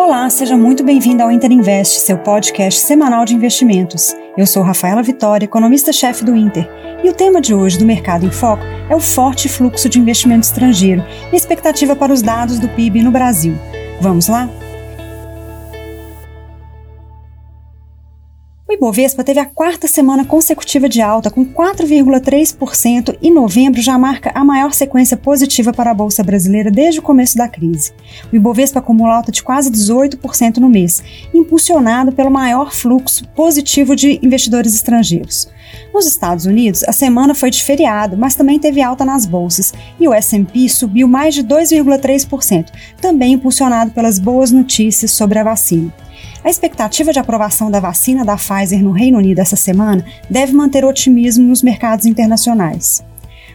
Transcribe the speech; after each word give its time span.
Olá, 0.00 0.30
seja 0.30 0.56
muito 0.56 0.84
bem-vindo 0.84 1.24
ao 1.24 1.30
Inter 1.30 1.50
Invest, 1.50 1.98
seu 1.98 2.16
podcast 2.16 2.78
semanal 2.78 3.24
de 3.24 3.34
investimentos. 3.34 4.14
Eu 4.36 4.46
sou 4.46 4.62
Rafaela 4.62 5.02
Vitória, 5.02 5.44
economista-chefe 5.44 6.24
do 6.24 6.36
Inter, 6.36 6.70
e 7.02 7.10
o 7.10 7.12
tema 7.12 7.40
de 7.40 7.52
hoje 7.52 7.76
do 7.80 7.84
Mercado 7.84 8.24
em 8.24 8.30
Foco 8.30 8.62
é 8.88 8.94
o 8.94 9.00
forte 9.00 9.48
fluxo 9.48 9.88
de 9.88 9.98
investimento 9.98 10.46
estrangeiro 10.46 11.04
e 11.32 11.36
expectativa 11.36 11.96
para 11.96 12.12
os 12.12 12.22
dados 12.22 12.60
do 12.60 12.68
PIB 12.68 13.02
no 13.02 13.10
Brasil. 13.10 13.58
Vamos 14.00 14.28
lá? 14.28 14.48
Ibovespa 18.78 19.24
teve 19.24 19.40
a 19.40 19.44
quarta 19.44 19.88
semana 19.88 20.24
consecutiva 20.24 20.88
de 20.88 21.02
alta, 21.02 21.32
com 21.32 21.44
4,3% 21.44 23.18
e 23.20 23.28
novembro 23.28 23.82
já 23.82 23.98
marca 23.98 24.30
a 24.32 24.44
maior 24.44 24.72
sequência 24.72 25.16
positiva 25.16 25.72
para 25.72 25.90
a 25.90 25.94
Bolsa 25.94 26.22
Brasileira 26.22 26.70
desde 26.70 27.00
o 27.00 27.02
começo 27.02 27.36
da 27.36 27.48
crise. 27.48 27.92
O 28.32 28.36
Ibovespa 28.36 28.78
acumula 28.78 29.16
alta 29.16 29.32
de 29.32 29.42
quase 29.42 29.68
18% 29.68 30.58
no 30.58 30.68
mês, 30.68 31.02
impulsionado 31.34 32.12
pelo 32.12 32.30
maior 32.30 32.72
fluxo 32.72 33.26
positivo 33.30 33.96
de 33.96 34.20
investidores 34.22 34.76
estrangeiros. 34.76 35.48
Nos 35.92 36.06
Estados 36.06 36.46
Unidos, 36.46 36.84
a 36.84 36.92
semana 36.92 37.34
foi 37.34 37.50
de 37.50 37.64
feriado, 37.64 38.16
mas 38.16 38.36
também 38.36 38.60
teve 38.60 38.80
alta 38.80 39.04
nas 39.04 39.26
bolsas, 39.26 39.74
e 39.98 40.06
o 40.06 40.14
S&P 40.14 40.68
subiu 40.68 41.08
mais 41.08 41.34
de 41.34 41.42
2,3%, 41.42 42.66
também 43.00 43.32
impulsionado 43.32 43.90
pelas 43.90 44.20
boas 44.20 44.52
notícias 44.52 45.10
sobre 45.10 45.40
a 45.40 45.42
vacina. 45.42 45.92
A 46.44 46.48
expectativa 46.48 47.12
de 47.12 47.18
aprovação 47.18 47.70
da 47.70 47.80
vacina 47.80 48.24
da 48.24 48.36
Pfizer 48.36 48.82
no 48.82 48.92
Reino 48.92 49.18
Unido 49.18 49.40
essa 49.40 49.56
semana 49.56 50.04
deve 50.30 50.52
manter 50.52 50.84
otimismo 50.84 51.44
nos 51.44 51.62
mercados 51.62 52.06
internacionais. 52.06 53.04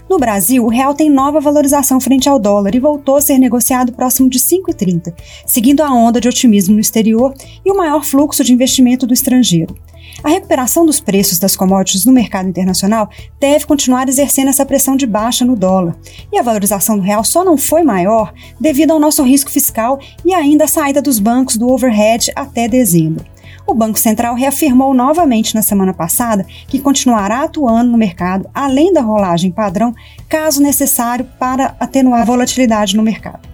No 0.09 0.19
Brasil, 0.19 0.65
o 0.65 0.69
real 0.69 0.93
tem 0.93 1.09
nova 1.09 1.39
valorização 1.39 1.99
frente 1.99 2.27
ao 2.27 2.37
dólar 2.37 2.75
e 2.75 2.79
voltou 2.79 3.15
a 3.15 3.21
ser 3.21 3.37
negociado 3.37 3.93
próximo 3.93 4.29
de 4.29 4.37
5,30, 4.37 5.13
seguindo 5.45 5.81
a 5.81 5.93
onda 5.93 6.19
de 6.19 6.27
otimismo 6.27 6.75
no 6.75 6.81
exterior 6.81 7.33
e 7.65 7.71
o 7.71 7.77
maior 7.77 8.03
fluxo 8.03 8.43
de 8.43 8.53
investimento 8.53 9.07
do 9.07 9.13
estrangeiro. 9.13 9.75
A 10.23 10.29
recuperação 10.29 10.85
dos 10.85 10.99
preços 10.99 11.39
das 11.39 11.55
commodities 11.55 12.05
no 12.05 12.13
mercado 12.13 12.47
internacional 12.47 13.09
deve 13.39 13.65
continuar 13.65 14.07
exercendo 14.07 14.49
essa 14.49 14.65
pressão 14.65 14.95
de 14.95 15.05
baixa 15.05 15.43
no 15.43 15.55
dólar. 15.55 15.95
E 16.31 16.37
a 16.37 16.43
valorização 16.43 16.97
do 16.97 17.03
real 17.03 17.23
só 17.23 17.43
não 17.43 17.57
foi 17.57 17.83
maior 17.83 18.33
devido 18.59 18.91
ao 18.91 18.99
nosso 18.99 19.23
risco 19.23 19.51
fiscal 19.51 19.99
e 20.23 20.33
ainda 20.33 20.65
a 20.65 20.67
saída 20.67 21.01
dos 21.01 21.19
bancos 21.19 21.57
do 21.57 21.69
overhead 21.69 22.31
até 22.35 22.67
dezembro. 22.67 23.25
O 23.65 23.73
Banco 23.73 23.97
Central 23.97 24.35
reafirmou 24.35 24.93
novamente 24.93 25.55
na 25.55 25.61
semana 25.61 25.93
passada 25.93 26.45
que 26.67 26.79
continuará 26.79 27.43
atuando 27.43 27.91
no 27.91 27.97
mercado 27.97 28.49
além 28.53 28.91
da 28.91 29.01
rolagem 29.01 29.51
padrão, 29.51 29.95
caso 30.27 30.61
necessário 30.61 31.25
para 31.39 31.75
atenuar 31.79 32.21
a 32.21 32.25
volatilidade 32.25 32.95
no 32.95 33.03
mercado. 33.03 33.52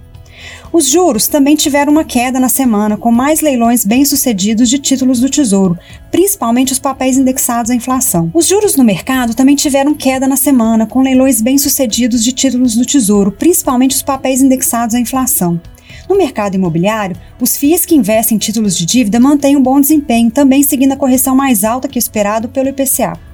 Os 0.72 0.88
juros 0.88 1.28
também 1.28 1.56
tiveram 1.56 1.92
uma 1.92 2.04
queda 2.04 2.40
na 2.40 2.48
semana, 2.48 2.96
com 2.96 3.12
mais 3.12 3.42
leilões 3.42 3.84
bem-sucedidos 3.84 4.70
de 4.70 4.78
títulos 4.78 5.20
do 5.20 5.28
Tesouro, 5.28 5.78
principalmente 6.12 6.72
os 6.72 6.78
papéis 6.78 7.18
indexados 7.18 7.72
à 7.72 7.76
inflação. 7.76 8.30
Os 8.36 8.46
juros 8.46 8.76
no 8.76 8.84
mercado 8.84 9.34
também 9.34 9.56
tiveram 9.56 9.96
queda 9.96 10.28
na 10.28 10.36
semana, 10.36 10.86
com 10.86 11.02
leilões 11.02 11.42
bem-sucedidos 11.42 12.24
de 12.24 12.32
títulos 12.32 12.76
do 12.76 12.86
Tesouro, 12.86 13.32
principalmente 13.32 13.96
os 13.96 14.04
papéis 14.04 14.42
indexados 14.44 14.94
à 14.94 15.00
inflação. 15.00 15.60
No 16.08 16.16
mercado 16.16 16.54
imobiliário, 16.54 17.16
os 17.42 17.58
FIIs 17.58 17.84
que 17.86 17.96
investem 17.96 18.36
em 18.36 18.40
títulos 18.40 18.78
de 18.78 18.86
dívida 18.86 19.20
mantêm 19.20 19.58
um 19.58 19.64
bom 19.64 19.82
desempenho, 19.82 20.30
também 20.30 20.62
seguindo 20.62 20.92
a 20.92 20.98
correção 20.98 21.36
mais 21.36 21.64
alta 21.64 21.88
que 21.88 21.98
esperado 21.98 22.48
pelo 22.48 22.70
IPCA. 22.70 23.29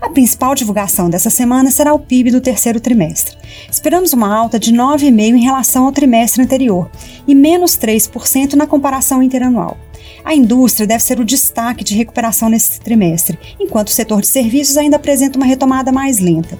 A 0.00 0.08
principal 0.08 0.54
divulgação 0.54 1.10
dessa 1.10 1.28
semana 1.28 1.72
será 1.72 1.92
o 1.92 1.98
PIB 1.98 2.30
do 2.30 2.40
terceiro 2.40 2.80
trimestre. 2.80 3.36
Esperamos 3.70 4.12
uma 4.12 4.32
alta 4.32 4.58
de 4.58 4.72
9,5% 4.72 5.34
em 5.34 5.42
relação 5.42 5.86
ao 5.86 5.92
trimestre 5.92 6.42
anterior 6.42 6.88
e 7.26 7.34
menos 7.34 7.72
3% 7.76 8.54
na 8.54 8.66
comparação 8.66 9.20
interanual. 9.22 9.76
A 10.24 10.34
indústria 10.34 10.86
deve 10.86 11.02
ser 11.02 11.18
o 11.18 11.24
destaque 11.24 11.82
de 11.82 11.96
recuperação 11.96 12.48
nesse 12.48 12.80
trimestre, 12.80 13.38
enquanto 13.58 13.88
o 13.88 13.92
setor 13.92 14.20
de 14.20 14.28
serviços 14.28 14.76
ainda 14.76 14.96
apresenta 14.96 15.36
uma 15.36 15.46
retomada 15.46 15.90
mais 15.90 16.20
lenta. 16.20 16.58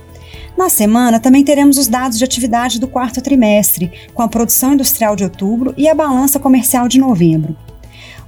Na 0.56 0.68
semana, 0.68 1.20
também 1.20 1.44
teremos 1.44 1.78
os 1.78 1.86
dados 1.86 2.18
de 2.18 2.24
atividade 2.24 2.80
do 2.80 2.88
quarto 2.88 3.22
trimestre, 3.22 3.92
com 4.12 4.22
a 4.22 4.28
produção 4.28 4.74
industrial 4.74 5.14
de 5.14 5.22
outubro 5.22 5.72
e 5.76 5.88
a 5.88 5.94
balança 5.94 6.40
comercial 6.40 6.88
de 6.88 6.98
novembro. 6.98 7.56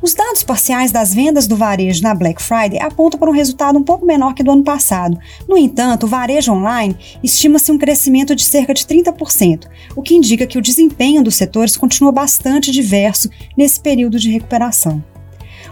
Os 0.02 0.14
dados 0.14 0.42
parciais 0.42 0.90
das 0.90 1.12
vendas 1.12 1.46
do 1.46 1.56
varejo 1.56 2.02
na 2.02 2.14
Black 2.14 2.42
Friday 2.42 2.80
apontam 2.80 3.20
para 3.20 3.28
um 3.28 3.34
resultado 3.34 3.78
um 3.78 3.82
pouco 3.82 4.06
menor 4.06 4.32
que 4.32 4.42
do 4.42 4.50
ano 4.50 4.64
passado. 4.64 5.18
No 5.46 5.58
entanto, 5.58 6.04
o 6.04 6.08
varejo 6.08 6.52
online 6.52 6.96
estima-se 7.22 7.70
um 7.70 7.76
crescimento 7.76 8.34
de 8.34 8.44
cerca 8.44 8.72
de 8.72 8.86
30%, 8.86 9.66
o 9.94 10.02
que 10.02 10.14
indica 10.14 10.46
que 10.46 10.56
o 10.56 10.62
desempenho 10.62 11.22
dos 11.22 11.34
setores 11.34 11.76
continua 11.76 12.12
bastante 12.12 12.72
diverso 12.72 13.28
nesse 13.54 13.78
período 13.78 14.18
de 14.18 14.30
recuperação. 14.30 15.04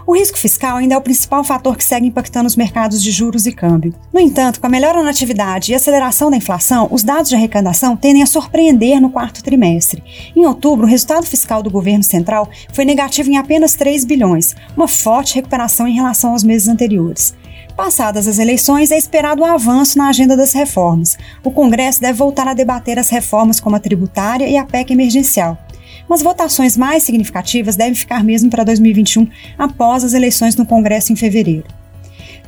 O 0.05 0.15
risco 0.15 0.37
fiscal 0.37 0.77
ainda 0.77 0.95
é 0.95 0.97
o 0.97 1.01
principal 1.01 1.43
fator 1.43 1.77
que 1.77 1.83
segue 1.83 2.07
impactando 2.07 2.47
os 2.47 2.55
mercados 2.55 3.01
de 3.01 3.11
juros 3.11 3.45
e 3.45 3.51
câmbio. 3.51 3.93
No 4.13 4.19
entanto, 4.19 4.59
com 4.59 4.67
a 4.67 4.69
melhora 4.69 5.03
na 5.03 5.09
atividade 5.09 5.71
e 5.71 5.75
aceleração 5.75 6.31
da 6.31 6.37
inflação, 6.37 6.87
os 6.91 7.03
dados 7.03 7.29
de 7.29 7.35
arrecadação 7.35 7.95
tendem 7.95 8.23
a 8.23 8.25
surpreender 8.25 8.99
no 8.99 9.09
quarto 9.09 9.43
trimestre. 9.43 10.03
Em 10.35 10.45
outubro, 10.45 10.85
o 10.85 10.89
resultado 10.89 11.25
fiscal 11.25 11.61
do 11.61 11.69
governo 11.69 12.03
central 12.03 12.49
foi 12.73 12.85
negativo 12.85 13.29
em 13.29 13.37
apenas 13.37 13.75
3 13.75 14.05
bilhões, 14.05 14.55
uma 14.75 14.87
forte 14.87 15.35
recuperação 15.35 15.87
em 15.87 15.93
relação 15.93 16.31
aos 16.31 16.43
meses 16.43 16.67
anteriores. 16.67 17.33
Passadas 17.75 18.27
as 18.27 18.39
eleições, 18.39 18.91
é 18.91 18.97
esperado 18.97 19.41
um 19.41 19.45
avanço 19.45 19.97
na 19.97 20.09
agenda 20.09 20.35
das 20.35 20.51
reformas. 20.51 21.17
O 21.43 21.49
Congresso 21.49 22.01
deve 22.01 22.17
voltar 22.17 22.45
a 22.45 22.53
debater 22.53 22.99
as 22.99 23.09
reformas 23.09 23.59
como 23.59 23.75
a 23.75 23.79
tributária 23.79 24.49
e 24.49 24.57
a 24.57 24.65
PEC 24.65 24.91
emergencial 24.91 25.57
mas 26.09 26.23
votações 26.23 26.75
mais 26.75 27.03
significativas 27.03 27.75
devem 27.75 27.93
ficar 27.93 28.23
mesmo 28.23 28.49
para 28.49 28.63
2021, 28.63 29.27
após 29.57 30.03
as 30.03 30.13
eleições 30.13 30.55
no 30.55 30.65
Congresso 30.65 31.13
em 31.13 31.15
fevereiro. 31.15 31.79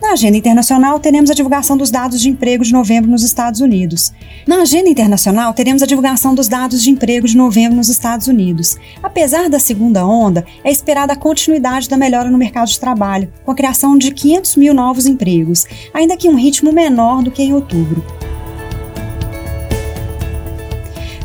Na 0.01 0.13
agenda 0.13 0.35
internacional, 0.35 0.99
teremos 0.99 1.29
a 1.29 1.33
divulgação 1.35 1.77
dos 1.77 1.91
dados 1.91 2.19
de 2.19 2.27
emprego 2.27 2.65
de 2.65 2.73
novembro 2.73 3.11
nos 3.11 3.21
Estados 3.21 3.61
Unidos. 3.61 4.11
Na 4.47 4.63
agenda 4.63 4.89
internacional, 4.89 5.53
teremos 5.53 5.83
a 5.83 5.85
divulgação 5.85 6.33
dos 6.33 6.47
dados 6.47 6.81
de 6.81 6.89
emprego 6.89 7.27
de 7.27 7.37
novembro 7.37 7.77
nos 7.77 7.87
Estados 7.87 8.25
Unidos. 8.25 8.77
Apesar 9.03 9.47
da 9.47 9.59
segunda 9.59 10.03
onda, 10.03 10.43
é 10.63 10.71
esperada 10.71 11.13
a 11.13 11.15
continuidade 11.15 11.87
da 11.87 11.97
melhora 11.97 12.31
no 12.31 12.37
mercado 12.37 12.69
de 12.69 12.79
trabalho, 12.79 13.31
com 13.45 13.51
a 13.51 13.55
criação 13.55 13.95
de 13.95 14.11
500 14.11 14.55
mil 14.55 14.73
novos 14.73 15.05
empregos, 15.05 15.67
ainda 15.93 16.17
que 16.17 16.27
em 16.27 16.31
um 16.31 16.35
ritmo 16.35 16.73
menor 16.73 17.21
do 17.21 17.29
que 17.29 17.43
em 17.43 17.53
outubro. 17.53 18.03